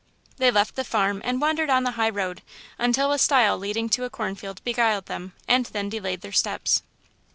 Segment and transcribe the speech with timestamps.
[0.37, 2.41] They left the farm and wandered on the high road
[2.79, 5.11] until a stile leading to a cornfield beguiled
[5.47, 6.81] and then delayed their steps.